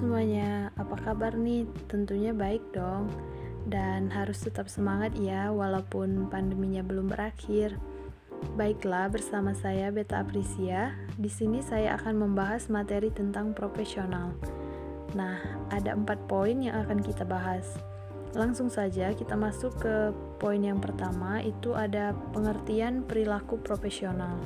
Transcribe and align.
semuanya, 0.00 0.72
apa 0.80 0.96
kabar 0.96 1.36
nih? 1.36 1.68
Tentunya 1.84 2.32
baik 2.32 2.72
dong. 2.72 3.12
Dan 3.68 4.08
harus 4.08 4.40
tetap 4.40 4.72
semangat 4.72 5.12
ya 5.20 5.52
walaupun 5.52 6.32
pandeminya 6.32 6.80
belum 6.80 7.12
berakhir. 7.12 7.76
Baiklah, 8.56 9.12
bersama 9.12 9.52
saya 9.52 9.92
Beta 9.92 10.24
Aprisia. 10.24 10.96
Di 11.20 11.28
sini 11.28 11.60
saya 11.60 12.00
akan 12.00 12.16
membahas 12.16 12.72
materi 12.72 13.12
tentang 13.12 13.52
profesional. 13.52 14.32
Nah, 15.12 15.36
ada 15.68 15.92
empat 15.92 16.24
poin 16.24 16.56
yang 16.56 16.80
akan 16.80 17.04
kita 17.04 17.28
bahas. 17.28 17.76
Langsung 18.32 18.72
saja 18.72 19.12
kita 19.12 19.36
masuk 19.36 19.76
ke 19.84 20.16
poin 20.40 20.64
yang 20.64 20.80
pertama, 20.80 21.44
itu 21.44 21.76
ada 21.76 22.16
pengertian 22.32 23.04
perilaku 23.04 23.60
profesional. 23.60 24.40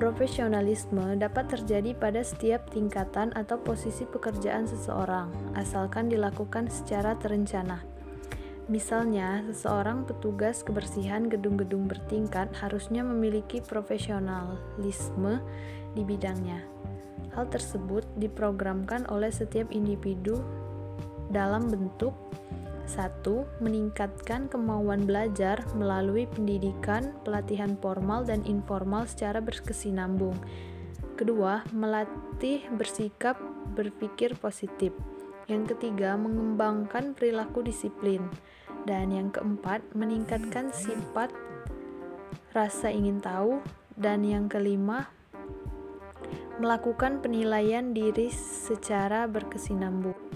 Profesionalisme 0.00 1.20
dapat 1.20 1.52
terjadi 1.52 1.92
pada 1.92 2.24
setiap 2.24 2.72
tingkatan 2.72 3.36
atau 3.36 3.60
posisi 3.60 4.08
pekerjaan 4.08 4.64
seseorang, 4.64 5.28
asalkan 5.52 6.08
dilakukan 6.08 6.72
secara 6.72 7.20
terencana. 7.20 7.84
Misalnya, 8.64 9.44
seseorang 9.52 10.08
petugas 10.08 10.64
kebersihan 10.64 11.28
gedung-gedung 11.28 11.84
bertingkat 11.84 12.48
harusnya 12.64 13.04
memiliki 13.04 13.60
profesionalisme 13.60 15.36
di 15.92 16.00
bidangnya. 16.00 16.64
Hal 17.36 17.52
tersebut 17.52 18.08
diprogramkan 18.16 19.04
oleh 19.12 19.28
setiap 19.28 19.68
individu 19.68 20.40
dalam 21.28 21.68
bentuk 21.68 22.16
1. 22.90 23.22
Meningkatkan 23.62 24.50
kemauan 24.50 25.06
belajar 25.06 25.62
melalui 25.78 26.26
pendidikan, 26.26 27.14
pelatihan 27.22 27.78
formal 27.78 28.26
dan 28.26 28.42
informal 28.42 29.06
secara 29.06 29.38
berkesinambung. 29.38 30.34
Kedua, 31.14 31.62
melatih 31.70 32.66
bersikap 32.74 33.38
berpikir 33.78 34.34
positif. 34.34 34.90
Yang 35.46 35.76
ketiga, 35.76 36.18
mengembangkan 36.18 37.14
perilaku 37.14 37.62
disiplin. 37.62 38.26
Dan 38.82 39.14
yang 39.14 39.30
keempat, 39.30 39.86
meningkatkan 39.94 40.74
sifat 40.74 41.30
rasa 42.50 42.90
ingin 42.90 43.22
tahu. 43.22 43.62
Dan 43.94 44.24
yang 44.24 44.48
kelima, 44.48 45.12
melakukan 46.56 47.20
penilaian 47.20 47.92
diri 47.92 48.32
secara 48.32 49.28
berkesinambung. 49.28 50.29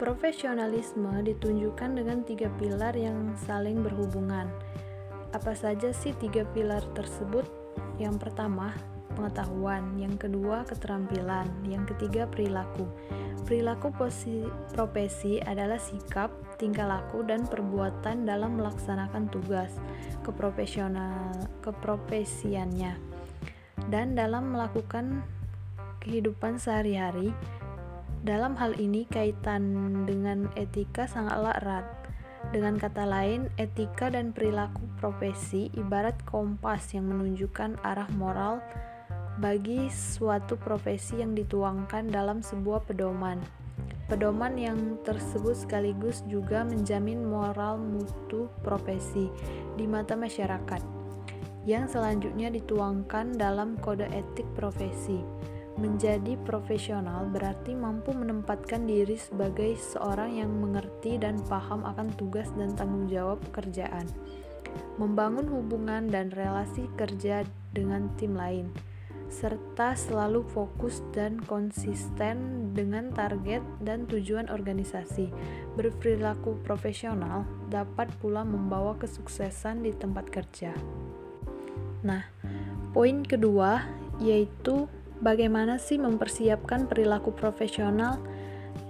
Profesionalisme 0.00 1.12
ditunjukkan 1.28 2.00
dengan 2.00 2.24
tiga 2.24 2.48
pilar 2.56 2.96
yang 2.96 3.36
saling 3.36 3.84
berhubungan. 3.84 4.48
Apa 5.36 5.52
saja 5.52 5.92
sih 5.92 6.16
tiga 6.16 6.48
pilar 6.56 6.80
tersebut? 6.96 7.44
Yang 8.00 8.16
pertama, 8.16 8.72
pengetahuan, 9.12 10.00
yang 10.00 10.16
kedua, 10.16 10.64
keterampilan, 10.64 11.52
yang 11.68 11.84
ketiga, 11.84 12.24
perilaku. 12.24 12.88
Perilaku 13.44 13.92
posi, 13.92 14.40
profesi 14.72 15.36
adalah 15.36 15.76
sikap, 15.76 16.32
tingkah 16.56 16.88
laku, 16.88 17.20
dan 17.20 17.44
perbuatan 17.44 18.24
dalam 18.24 18.56
melaksanakan 18.56 19.28
tugas 19.28 19.76
keprofesional 20.24 21.36
keprofesiannya 21.60 22.96
dan 23.92 24.16
dalam 24.16 24.56
melakukan 24.56 25.20
kehidupan 26.00 26.56
sehari-hari 26.56 27.36
dalam 28.20 28.52
hal 28.60 28.76
ini, 28.76 29.08
kaitan 29.08 29.64
dengan 30.04 30.52
etika 30.52 31.08
sangatlah 31.08 31.56
erat. 31.64 31.86
Dengan 32.52 32.76
kata 32.76 33.04
lain, 33.04 33.48
etika 33.56 34.12
dan 34.12 34.32
perilaku 34.36 34.84
profesi 35.00 35.72
ibarat 35.76 36.16
kompas 36.28 36.92
yang 36.92 37.08
menunjukkan 37.08 37.80
arah 37.84 38.08
moral 38.16 38.60
bagi 39.40 39.88
suatu 39.88 40.60
profesi 40.60 41.24
yang 41.24 41.32
dituangkan 41.32 42.12
dalam 42.12 42.44
sebuah 42.44 42.84
pedoman. 42.84 43.40
Pedoman 44.04 44.58
yang 44.58 45.00
tersebut 45.06 45.56
sekaligus 45.56 46.20
juga 46.28 46.66
menjamin 46.66 47.24
moral 47.24 47.80
mutu 47.80 48.52
profesi 48.60 49.32
di 49.78 49.86
mata 49.88 50.18
masyarakat, 50.18 50.82
yang 51.64 51.88
selanjutnya 51.88 52.52
dituangkan 52.52 53.38
dalam 53.38 53.78
kode 53.78 54.10
etik 54.12 54.44
profesi. 54.58 55.39
Menjadi 55.80 56.36
profesional 56.44 57.24
berarti 57.32 57.72
mampu 57.72 58.12
menempatkan 58.12 58.84
diri 58.84 59.16
sebagai 59.16 59.80
seorang 59.80 60.36
yang 60.36 60.52
mengerti 60.52 61.16
dan 61.16 61.40
paham 61.48 61.88
akan 61.88 62.12
tugas 62.20 62.52
dan 62.52 62.76
tanggung 62.76 63.08
jawab 63.08 63.40
pekerjaan, 63.48 64.04
membangun 65.00 65.48
hubungan 65.48 66.04
dan 66.12 66.28
relasi 66.36 66.84
kerja 67.00 67.48
dengan 67.72 68.12
tim 68.20 68.36
lain, 68.36 68.68
serta 69.32 69.96
selalu 69.96 70.44
fokus 70.52 71.00
dan 71.16 71.40
konsisten 71.48 72.68
dengan 72.76 73.08
target 73.16 73.64
dan 73.80 74.04
tujuan 74.04 74.52
organisasi. 74.52 75.32
Berperilaku 75.80 76.60
profesional 76.60 77.48
dapat 77.72 78.12
pula 78.20 78.44
membawa 78.44 79.00
kesuksesan 79.00 79.80
di 79.80 79.96
tempat 79.96 80.28
kerja. 80.28 80.76
Nah, 82.04 82.20
poin 82.92 83.24
kedua 83.24 83.86
yaitu 84.20 84.84
Bagaimana 85.20 85.76
sih 85.76 86.00
mempersiapkan 86.00 86.88
perilaku 86.88 87.36
profesional? 87.36 88.16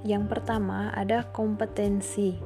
Yang 0.06 0.30
pertama, 0.30 0.94
ada 0.94 1.26
kompetensi. 1.34 2.38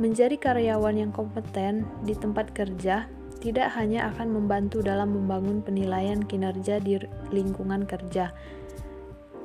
Menjadi 0.00 0.40
karyawan 0.40 0.96
yang 0.96 1.12
kompeten 1.12 1.84
di 2.00 2.16
tempat 2.16 2.56
kerja 2.56 3.12
tidak 3.44 3.68
hanya 3.76 4.08
akan 4.08 4.32
membantu 4.32 4.80
dalam 4.80 5.12
membangun 5.12 5.60
penilaian 5.60 6.24
kinerja 6.24 6.80
di 6.80 6.96
lingkungan 7.28 7.84
kerja, 7.84 8.32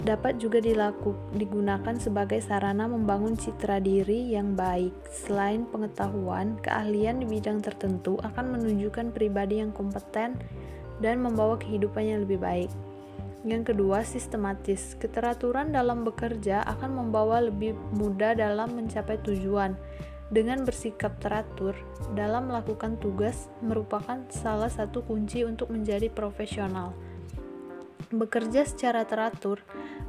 dapat 0.01 0.41
juga 0.41 0.57
dilaku, 0.57 1.13
digunakan 1.37 1.93
sebagai 1.99 2.41
sarana 2.41 2.89
membangun 2.89 3.37
citra 3.37 3.77
diri 3.77 4.33
yang 4.33 4.57
baik. 4.57 4.95
Selain 5.11 5.67
pengetahuan, 5.69 6.57
keahlian 6.65 7.21
di 7.21 7.27
bidang 7.29 7.61
tertentu 7.61 8.17
akan 8.23 8.57
menunjukkan 8.57 9.13
pribadi 9.13 9.61
yang 9.61 9.69
kompeten 9.69 10.39
dan 11.03 11.21
membawa 11.21 11.59
kehidupan 11.61 12.01
yang 12.01 12.19
lebih 12.25 12.41
baik. 12.41 12.71
Yang 13.41 13.73
kedua, 13.73 14.05
sistematis. 14.05 14.93
Keteraturan 15.01 15.73
dalam 15.73 16.05
bekerja 16.05 16.61
akan 16.61 17.01
membawa 17.01 17.41
lebih 17.41 17.73
mudah 17.97 18.37
dalam 18.37 18.77
mencapai 18.77 19.17
tujuan. 19.25 19.73
Dengan 20.31 20.63
bersikap 20.63 21.19
teratur 21.19 21.75
dalam 22.15 22.47
melakukan 22.47 22.95
tugas 23.01 23.51
merupakan 23.59 24.23
salah 24.31 24.71
satu 24.71 25.03
kunci 25.03 25.43
untuk 25.43 25.73
menjadi 25.73 26.07
profesional. 26.07 26.95
Bekerja 28.15 28.63
secara 28.63 29.03
teratur 29.03 29.59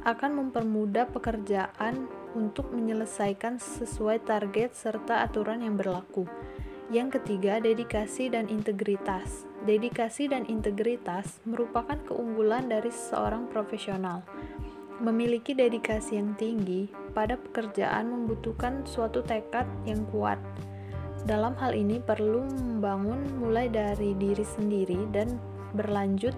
akan 0.07 0.31
mempermudah 0.39 1.11
pekerjaan 1.11 2.07
untuk 2.39 2.71
menyelesaikan 2.71 3.59
sesuai 3.59 4.23
target 4.23 4.71
serta 4.75 5.27
aturan 5.27 5.59
yang 5.59 5.75
berlaku. 5.75 6.23
Yang 6.87 7.19
ketiga, 7.19 7.59
dedikasi 7.59 8.31
dan 8.31 8.47
integritas. 8.47 9.47
Dedikasi 9.63 10.27
dan 10.27 10.43
integritas 10.51 11.39
merupakan 11.47 11.95
keunggulan 12.03 12.67
dari 12.67 12.91
seorang 12.91 13.47
profesional. 13.47 14.19
Memiliki 14.99 15.55
dedikasi 15.55 16.19
yang 16.19 16.35
tinggi 16.35 16.91
pada 17.15 17.39
pekerjaan 17.39 18.11
membutuhkan 18.11 18.83
suatu 18.83 19.23
tekad 19.23 19.63
yang 19.87 20.03
kuat. 20.11 20.35
Dalam 21.23 21.55
hal 21.63 21.71
ini 21.71 22.03
perlu 22.03 22.43
membangun 22.43 23.23
mulai 23.39 23.71
dari 23.71 24.11
diri 24.19 24.43
sendiri 24.43 25.07
dan 25.15 25.39
berlanjut 25.71 26.35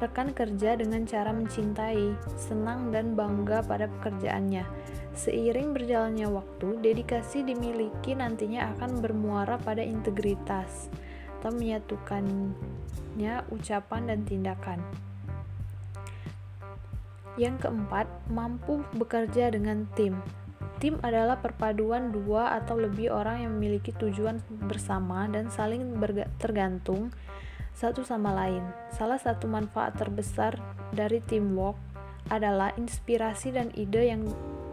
rekan 0.00 0.32
kerja 0.32 0.80
dengan 0.80 1.04
cara 1.04 1.36
mencintai, 1.36 2.16
senang 2.40 2.88
dan 2.96 3.12
bangga 3.12 3.60
pada 3.60 3.92
pekerjaannya. 4.00 4.64
Seiring 5.12 5.76
berjalannya 5.76 6.32
waktu, 6.32 6.80
dedikasi 6.80 7.44
dimiliki 7.44 8.16
nantinya 8.16 8.72
akan 8.72 9.04
bermuara 9.04 9.60
pada 9.60 9.84
integritas 9.84 10.88
atau 11.44 11.52
menyatukannya 11.60 13.44
ucapan 13.52 14.02
dan 14.08 14.24
tindakan. 14.24 14.80
Yang 17.36 17.68
keempat, 17.68 18.08
mampu 18.32 18.80
bekerja 18.96 19.52
dengan 19.52 19.84
tim. 19.92 20.24
Tim 20.80 20.96
adalah 21.04 21.44
perpaduan 21.44 22.16
dua 22.16 22.56
atau 22.56 22.80
lebih 22.80 23.12
orang 23.12 23.44
yang 23.44 23.60
memiliki 23.60 23.92
tujuan 23.92 24.40
bersama 24.64 25.28
dan 25.28 25.52
saling 25.52 25.84
tergantung 26.40 27.12
satu 27.76 28.00
sama 28.08 28.32
lain. 28.32 28.64
Salah 28.88 29.20
satu 29.20 29.44
manfaat 29.44 30.00
terbesar 30.00 30.56
dari 30.96 31.20
teamwork 31.20 31.76
adalah 32.32 32.72
inspirasi 32.80 33.52
dan 33.52 33.68
ide 33.76 34.16
yang 34.16 34.24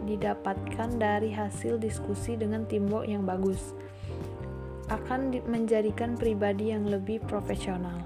didapatkan 0.08 0.88
dari 0.96 1.36
hasil 1.36 1.76
diskusi 1.76 2.40
dengan 2.40 2.64
teamwork 2.64 3.04
yang 3.04 3.28
bagus 3.28 3.76
akan 4.98 5.32
menjadikan 5.48 6.18
pribadi 6.18 6.74
yang 6.74 6.84
lebih 6.84 7.24
profesional. 7.24 8.04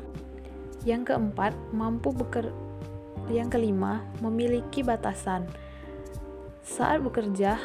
Yang 0.87 1.15
keempat, 1.15 1.53
mampu 1.75 2.15
beker 2.15 2.55
yang 3.27 3.51
kelima, 3.51 4.07
memiliki 4.23 4.87
batasan. 4.87 5.51
Saat 6.63 7.03
bekerja, 7.03 7.59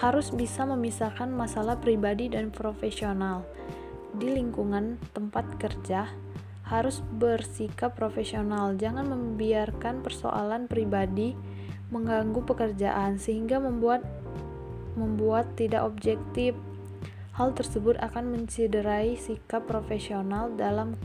harus 0.00 0.32
bisa 0.32 0.64
memisahkan 0.64 1.28
masalah 1.28 1.76
pribadi 1.76 2.32
dan 2.32 2.48
profesional. 2.48 3.44
Di 4.16 4.32
lingkungan 4.32 4.96
tempat 5.12 5.60
kerja, 5.60 6.08
harus 6.70 7.02
bersikap 7.18 7.98
profesional. 7.98 8.78
Jangan 8.78 9.10
membiarkan 9.10 10.06
persoalan 10.06 10.70
pribadi 10.70 11.34
mengganggu 11.90 12.46
pekerjaan 12.46 13.18
sehingga 13.18 13.58
membuat 13.58 14.06
membuat 14.94 15.58
tidak 15.58 15.82
objektif. 15.82 16.54
Hal 17.34 17.54
tersebut 17.54 17.94
akan 18.02 18.34
mencederai 18.34 19.14
sikap 19.14 19.70
profesional 19.70 20.50
dalam 20.58 20.98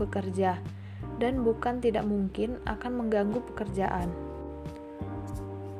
bekerja 0.00 0.56
dan 1.20 1.44
bukan 1.44 1.84
tidak 1.84 2.08
mungkin 2.08 2.56
akan 2.64 3.04
mengganggu 3.04 3.44
pekerjaan. 3.52 4.08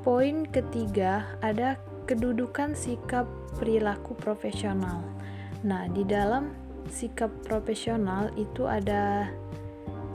Poin 0.05 0.45
ketiga 0.49 1.25
ada 1.41 1.81
kedudukan 2.05 2.77
sikap 2.77 3.25
perilaku 3.57 4.17
profesional. 4.17 5.01
Nah, 5.65 5.89
di 5.89 6.05
dalam 6.05 6.53
sikap 6.89 7.29
profesional 7.45 8.33
itu 8.37 8.65
ada 8.65 9.29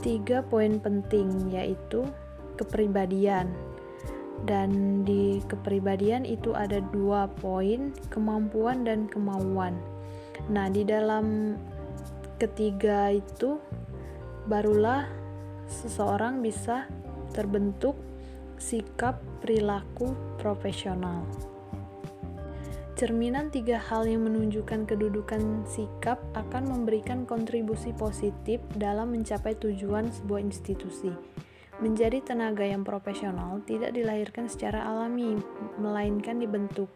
tiga 0.01 0.45
poin 0.45 0.77
penting, 0.77 1.53
yaitu 1.53 2.05
kepribadian, 2.57 3.49
dan 4.45 5.01
di 5.03 5.41
kepribadian 5.49 6.23
itu 6.25 6.53
ada 6.53 6.81
dua 6.93 7.27
poin 7.41 7.93
kemampuan 8.13 8.85
dan 8.85 9.09
kemauan 9.09 9.77
nah 10.47 10.69
di 10.69 10.85
dalam 10.85 11.57
ketiga 12.37 13.09
itu 13.13 13.57
barulah 14.45 15.09
seseorang 15.65 16.45
bisa 16.45 16.85
terbentuk 17.33 17.97
sikap 18.61 19.19
perilaku 19.41 20.13
profesional 20.37 21.25
Cerminan 22.95 23.51
tiga 23.51 23.75
hal 23.75 24.07
yang 24.07 24.23
menunjukkan 24.23 24.87
kedudukan 24.87 25.67
sikap 25.67 26.15
akan 26.31 26.63
memberikan 26.71 27.27
kontribusi 27.27 27.91
positif 27.91 28.63
dalam 28.79 29.11
mencapai 29.11 29.51
tujuan 29.59 30.07
sebuah 30.15 30.39
institusi. 30.39 31.11
Menjadi 31.75 32.23
tenaga 32.23 32.63
yang 32.63 32.87
profesional 32.87 33.59
tidak 33.67 33.91
dilahirkan 33.91 34.47
secara 34.47 34.87
alami, 34.87 35.35
melainkan 35.75 36.39
dibentuk, 36.39 36.87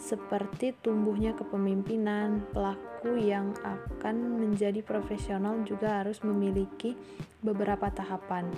seperti 0.00 0.72
tumbuhnya 0.80 1.36
kepemimpinan. 1.36 2.40
Pelaku 2.48 3.20
yang 3.20 3.52
akan 3.60 4.40
menjadi 4.40 4.80
profesional 4.80 5.60
juga 5.68 6.00
harus 6.00 6.24
memiliki 6.24 6.96
beberapa 7.44 7.92
tahapan. 7.92 8.48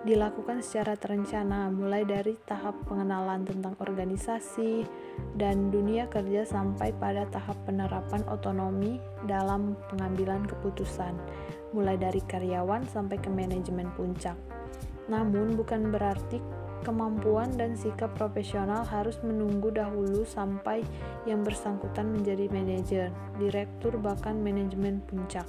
Dilakukan 0.00 0.64
secara 0.64 0.96
terencana, 0.96 1.68
mulai 1.68 2.08
dari 2.08 2.32
tahap 2.48 2.72
pengenalan 2.88 3.44
tentang 3.44 3.76
organisasi 3.76 4.88
dan 5.36 5.68
dunia 5.68 6.08
kerja 6.08 6.48
sampai 6.48 6.96
pada 6.96 7.28
tahap 7.28 7.60
penerapan 7.68 8.24
otonomi 8.32 8.96
dalam 9.28 9.76
pengambilan 9.92 10.48
keputusan, 10.48 11.12
mulai 11.76 12.00
dari 12.00 12.24
karyawan 12.24 12.88
sampai 12.88 13.20
ke 13.20 13.28
manajemen 13.28 13.92
puncak. 13.92 14.40
Namun, 15.10 15.58
bukan 15.58 15.90
berarti 15.90 16.38
kemampuan 16.80 17.52
dan 17.60 17.76
sikap 17.76 18.16
profesional 18.16 18.86
harus 18.88 19.20
menunggu 19.20 19.68
dahulu 19.68 20.24
sampai 20.24 20.80
yang 21.28 21.44
bersangkutan 21.44 22.08
menjadi 22.08 22.48
manajer, 22.48 23.08
direktur, 23.36 24.00
bahkan 24.00 24.40
manajemen 24.40 25.04
puncak. 25.04 25.44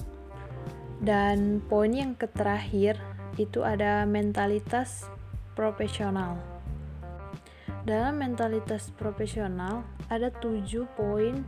Dan 1.02 1.64
poin 1.66 1.90
yang 1.94 2.14
terakhir 2.20 3.00
itu 3.40 3.64
ada 3.64 4.04
mentalitas 4.04 5.08
profesional. 5.56 6.38
Dalam 7.82 8.22
mentalitas 8.22 8.94
profesional 8.94 9.82
ada 10.14 10.30
tujuh 10.30 10.86
poin 10.94 11.42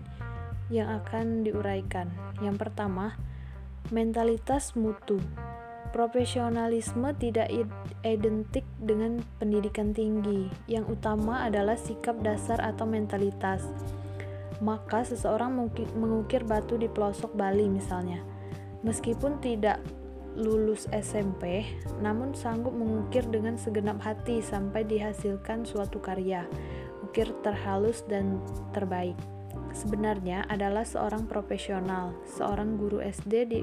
yang 0.74 0.90
akan 1.04 1.46
diuraikan. 1.46 2.10
Yang 2.42 2.66
pertama, 2.66 3.14
mentalitas 3.94 4.74
mutu. 4.74 5.22
Profesionalisme 5.94 7.14
tidak 7.22 7.54
identik 8.02 8.66
dengan 8.82 9.22
pendidikan 9.38 9.94
tinggi. 9.94 10.50
Yang 10.66 10.98
utama 10.98 11.46
adalah 11.46 11.78
sikap 11.78 12.18
dasar 12.26 12.58
atau 12.58 12.90
mentalitas. 12.90 13.62
Maka 14.58 15.06
seseorang 15.06 15.54
mengukir 15.94 16.42
batu 16.50 16.82
di 16.82 16.90
pelosok 16.90 17.38
Bali 17.38 17.70
misalnya. 17.70 18.26
Meskipun 18.82 19.38
tidak 19.38 19.86
lulus 20.34 20.90
SMP, 20.90 21.62
namun 22.02 22.34
sanggup 22.34 22.74
mengukir 22.74 23.22
dengan 23.30 23.54
segenap 23.54 24.02
hati 24.02 24.42
sampai 24.42 24.82
dihasilkan 24.90 25.62
suatu 25.62 26.02
karya, 26.02 26.50
ukir 27.06 27.30
terhalus 27.46 28.02
dan 28.10 28.42
terbaik. 28.74 29.14
Sebenarnya 29.78 30.50
adalah 30.50 30.86
seorang 30.86 31.30
profesional, 31.30 32.18
seorang 32.26 32.82
guru 32.82 32.98
SD 32.98 33.34
di 33.46 33.62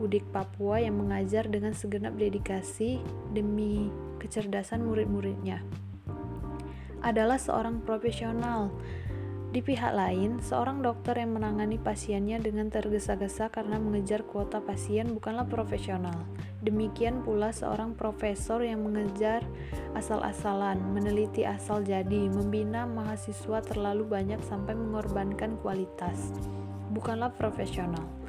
Udik 0.00 0.24
Papua 0.32 0.80
yang 0.80 0.96
mengajar 0.96 1.44
dengan 1.44 1.76
segenap 1.76 2.16
dedikasi 2.16 3.04
demi 3.36 3.92
kecerdasan 4.16 4.80
murid-muridnya. 4.88 5.60
Adalah 7.04 7.36
seorang 7.36 7.84
profesional. 7.84 8.72
Di 9.50 9.60
pihak 9.60 9.92
lain, 9.92 10.38
seorang 10.40 10.80
dokter 10.80 11.20
yang 11.20 11.34
menangani 11.34 11.76
pasiennya 11.76 12.38
dengan 12.40 12.70
tergesa-gesa 12.70 13.50
karena 13.50 13.82
mengejar 13.82 14.22
kuota 14.24 14.62
pasien 14.62 15.10
bukanlah 15.10 15.44
profesional. 15.44 16.16
Demikian 16.62 17.20
pula 17.26 17.50
seorang 17.50 17.98
profesor 17.98 18.62
yang 18.62 18.86
mengejar 18.86 19.42
asal-asalan, 19.98 20.78
meneliti 20.94 21.42
asal 21.44 21.82
jadi, 21.82 22.30
membina 22.30 22.86
mahasiswa 22.86 23.58
terlalu 23.66 24.06
banyak 24.06 24.38
sampai 24.46 24.78
mengorbankan 24.78 25.58
kualitas. 25.60 26.30
Bukanlah 26.94 27.34
profesional 27.34 28.19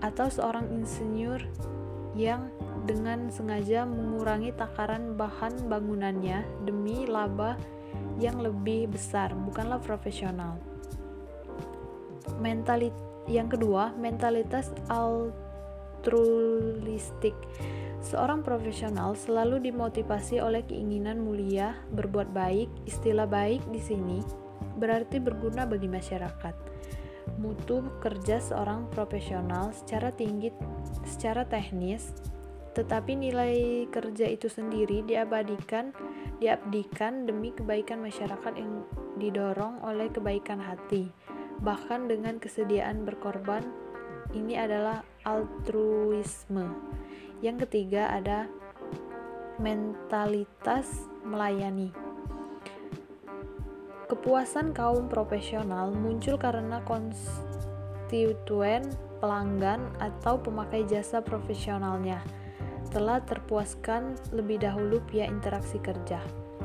atau 0.00 0.28
seorang 0.32 0.68
insinyur 0.72 1.44
yang 2.16 2.48
dengan 2.88 3.30
sengaja 3.30 3.84
mengurangi 3.86 4.50
takaran 4.56 5.14
bahan 5.14 5.68
bangunannya 5.68 6.42
demi 6.64 7.06
laba 7.06 7.56
yang 8.20 8.40
lebih 8.40 8.88
besar, 8.92 9.32
bukanlah 9.36 9.80
profesional. 9.80 10.58
Mentalit 12.40 12.92
yang 13.28 13.48
kedua, 13.48 13.92
mentalitas 13.96 14.72
altruistik. 14.90 16.12
Seorang 18.00 18.40
profesional 18.40 19.12
selalu 19.12 19.60
dimotivasi 19.68 20.40
oleh 20.40 20.64
keinginan 20.64 21.20
mulia, 21.20 21.76
berbuat 21.92 22.32
baik. 22.32 22.72
Istilah 22.88 23.28
baik 23.28 23.60
di 23.68 23.80
sini 23.80 24.24
berarti 24.80 25.20
berguna 25.20 25.68
bagi 25.68 25.88
masyarakat 25.92 26.54
mutu 27.38 27.84
kerja 28.02 28.42
seorang 28.42 28.90
profesional 28.90 29.70
secara 29.70 30.10
tinggi 30.10 30.50
secara 31.06 31.46
teknis 31.46 32.10
tetapi 32.70 33.18
nilai 33.18 33.86
kerja 33.90 34.30
itu 34.30 34.46
sendiri 34.46 35.02
diabadikan 35.02 35.90
diabdikan 36.40 37.28
demi 37.28 37.52
kebaikan 37.52 38.00
masyarakat 38.00 38.52
yang 38.56 38.86
didorong 39.20 39.82
oleh 39.84 40.08
kebaikan 40.08 40.62
hati. 40.62 41.12
Bahkan 41.60 42.08
dengan 42.08 42.40
kesediaan 42.40 43.04
berkorban 43.04 43.60
ini 44.32 44.56
adalah 44.56 45.04
altruisme. 45.28 46.72
Yang 47.44 47.68
ketiga 47.68 48.16
ada 48.16 48.48
mentalitas 49.60 51.10
melayani 51.20 51.92
Kepuasan 54.10 54.74
kaum 54.74 55.06
profesional 55.06 55.94
muncul 55.94 56.34
karena 56.34 56.82
konstituen, 56.82 58.82
pelanggan, 59.22 59.86
atau 60.02 60.34
pemakai 60.34 60.82
jasa 60.82 61.22
profesionalnya 61.22 62.18
telah 62.90 63.22
terpuaskan 63.22 64.18
lebih 64.34 64.66
dahulu 64.66 64.98
via 65.14 65.30
interaksi 65.30 65.78
kerja. 65.78 66.18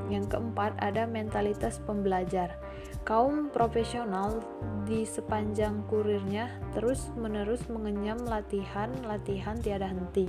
Yang 0.10 0.34
keempat, 0.34 0.74
ada 0.82 1.06
mentalitas 1.06 1.78
pembelajar. 1.86 2.58
Kaum 3.06 3.54
profesional 3.54 4.42
di 4.90 5.06
sepanjang 5.06 5.86
kurirnya 5.86 6.50
terus-menerus 6.74 7.70
mengenyam 7.70 8.26
latihan-latihan 8.26 9.62
tiada 9.62 9.86
henti. 9.86 10.26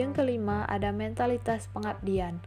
Yang 0.00 0.16
kelima, 0.16 0.64
ada 0.64 0.96
mentalitas 0.96 1.68
pengabdian. 1.76 2.40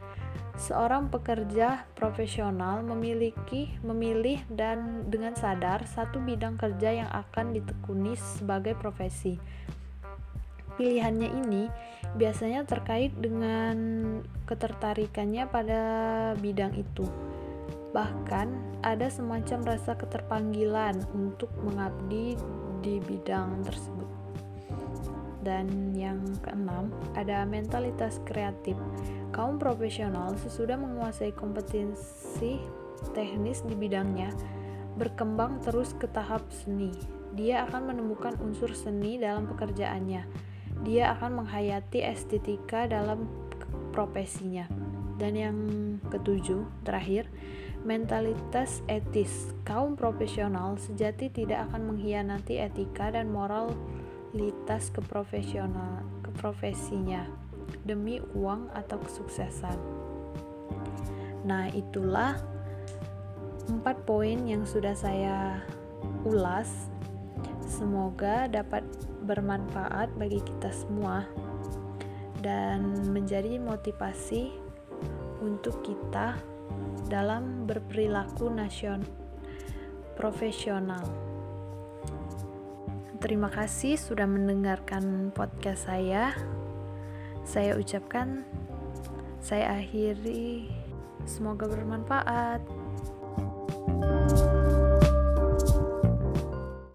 Seorang 0.53 1.09
pekerja 1.09 1.89
profesional 1.97 2.85
memiliki, 2.85 3.73
memilih 3.81 4.45
dan 4.53 5.09
dengan 5.09 5.33
sadar 5.33 5.81
satu 5.89 6.21
bidang 6.21 6.61
kerja 6.61 7.03
yang 7.03 7.09
akan 7.09 7.57
ditekuni 7.57 8.13
sebagai 8.13 8.77
profesi. 8.77 9.41
Pilihannya 10.77 11.29
ini 11.45 11.63
biasanya 12.17 12.65
terkait 12.69 13.13
dengan 13.17 13.77
ketertarikannya 14.45 15.49
pada 15.49 15.81
bidang 16.37 16.77
itu. 16.77 17.05
Bahkan 17.93 18.81
ada 18.85 19.09
semacam 19.09 19.73
rasa 19.73 19.93
keterpanggilan 19.97 21.01
untuk 21.13 21.49
mengabdi 21.61 22.37
di 22.81 22.97
bidang 23.01 23.61
tersebut. 23.65 24.09
Dan 25.43 25.91
yang 25.93 26.23
keenam, 26.39 26.89
ada 27.13 27.43
mentalitas 27.43 28.17
kreatif. 28.23 28.79
Kaum 29.33 29.57
profesional 29.57 30.37
sesudah 30.37 30.77
menguasai 30.77 31.33
kompetensi 31.33 32.61
teknis 33.17 33.65
di 33.65 33.73
bidangnya, 33.73 34.29
berkembang 34.93 35.57
terus 35.65 35.97
ke 35.97 36.05
tahap 36.05 36.45
seni. 36.53 36.93
Dia 37.33 37.65
akan 37.65 37.89
menemukan 37.89 38.37
unsur 38.37 38.77
seni 38.77 39.17
dalam 39.17 39.49
pekerjaannya. 39.49 40.21
Dia 40.85 41.17
akan 41.17 41.41
menghayati 41.41 42.05
estetika 42.05 42.85
dalam 42.85 43.25
profesinya. 43.89 44.69
Dan 45.17 45.33
yang 45.33 45.57
ketujuh, 46.13 46.85
terakhir, 46.85 47.25
mentalitas 47.81 48.85
etis. 48.85 49.49
Kaum 49.65 49.97
profesional 49.97 50.77
sejati 50.77 51.33
tidak 51.33 51.73
akan 51.73 51.89
mengkhianati 51.89 52.61
etika 52.61 53.09
dan 53.09 53.33
moralitas 53.33 54.93
keprofesional 54.93 56.05
keprofesinya 56.21 57.42
demi 57.81 58.21
uang 58.37 58.69
atau 58.77 59.01
kesuksesan. 59.01 59.77
Nah, 61.43 61.67
itulah 61.73 62.39
empat 63.67 64.05
poin 64.07 64.39
yang 64.47 64.63
sudah 64.63 64.95
saya 64.95 65.63
ulas. 66.23 66.69
Semoga 67.63 68.47
dapat 68.47 68.85
bermanfaat 69.23 70.13
bagi 70.19 70.39
kita 70.43 70.69
semua 70.71 71.25
dan 72.43 72.91
menjadi 73.11 73.57
motivasi 73.57 74.51
untuk 75.39 75.79
kita 75.83 76.35
dalam 77.07 77.67
berperilaku 77.67 78.51
nasion 78.51 79.03
profesional. 80.15 81.03
Terima 83.23 83.47
kasih 83.47 83.95
sudah 83.95 84.27
mendengarkan 84.27 85.31
podcast 85.31 85.87
saya. 85.87 86.35
Saya 87.43 87.75
ucapkan, 87.75 88.47
saya 89.43 89.77
akhiri, 89.77 90.71
semoga 91.27 91.67
bermanfaat. 91.67 92.63